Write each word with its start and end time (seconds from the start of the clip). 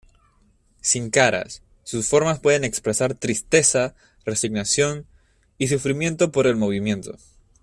Sin 0.81 1.11
caras, 1.11 1.61
sus 1.83 2.07
formas 2.09 2.39
pueden 2.39 2.63
expresar 2.63 3.13
tristeza, 3.13 3.93
resignación 4.25 5.05
y 5.59 5.67
sufrimiento 5.67 6.31
por 6.31 6.47
el 6.47 6.55
movimiento. 6.55 7.19